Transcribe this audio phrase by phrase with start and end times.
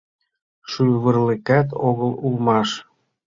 [0.69, 2.69] Шӱвырлыкат огыл улмаш